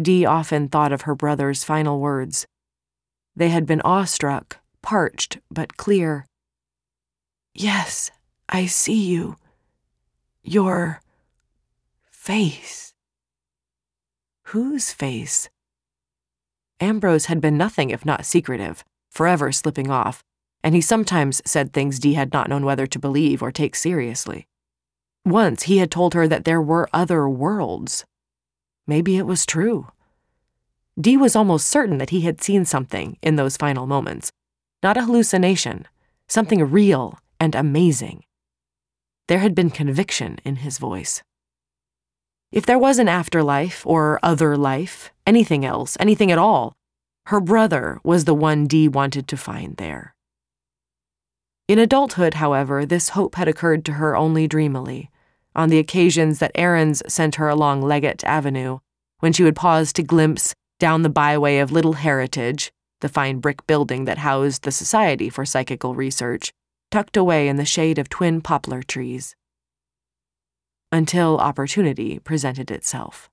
[0.00, 2.46] Dee often thought of her brother's final words.
[3.36, 6.26] They had been awestruck, parched, but clear.
[7.54, 8.10] Yes,
[8.48, 9.36] I see you.
[10.42, 11.00] Your
[12.10, 12.94] face.
[14.48, 15.48] Whose face?
[16.80, 20.24] Ambrose had been nothing if not secretive, forever slipping off,
[20.62, 24.46] and he sometimes said things Dee had not known whether to believe or take seriously.
[25.24, 28.04] Once he had told her that there were other worlds.
[28.86, 29.88] Maybe it was true.
[31.00, 34.30] Dee was almost certain that he had seen something in those final moments.
[34.82, 35.88] Not a hallucination,
[36.28, 38.24] something real and amazing.
[39.26, 41.22] There had been conviction in his voice.
[42.52, 46.74] If there was an afterlife or other life, anything else, anything at all,
[47.26, 50.14] her brother was the one Dee wanted to find there.
[51.66, 55.10] In adulthood, however, this hope had occurred to her only dreamily,
[55.54, 58.78] on the occasions that errands sent her along Leggett Avenue,
[59.20, 63.66] when she would pause to glimpse down the byway of Little Heritage, the fine brick
[63.66, 66.52] building that housed the Society for Psychical Research,
[66.90, 69.34] tucked away in the shade of twin poplar trees.
[70.90, 73.30] Until opportunity presented itself.